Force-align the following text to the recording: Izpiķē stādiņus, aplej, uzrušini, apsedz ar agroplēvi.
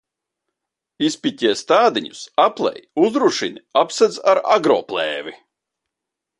Izpiķē 1.09 1.51
stādiņus, 1.59 2.23
aplej, 2.45 2.81
uzrušini, 3.05 3.63
apsedz 3.85 4.21
ar 4.35 4.45
agroplēvi. 4.59 5.39